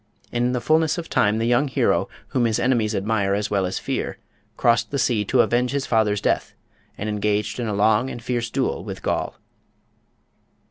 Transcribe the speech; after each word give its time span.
In 0.31 0.53
the 0.53 0.61
fullness 0.61 0.97
of 0.97 1.09
time 1.09 1.37
the 1.37 1.45
young 1.45 1.67
hero, 1.67 2.09
whom 2.29 2.45
his 2.45 2.57
enemies 2.57 2.95
admire 2.95 3.35
as 3.35 3.51
well 3.51 3.67
as 3.67 3.77
fear, 3.77 4.17
crossed 4.57 4.89
the 4.89 4.97
sea 4.97 5.23
to 5.25 5.41
avenge 5.41 5.73
his 5.73 5.85
father's 5.85 6.21
death, 6.21 6.55
and 6.97 7.07
engaged 7.07 7.59
in 7.59 7.67
a 7.67 7.75
long 7.75 8.09
and 8.09 8.19
fierce 8.19 8.49
duel 8.49 8.83
with 8.83 9.03
Goll. 9.03 9.35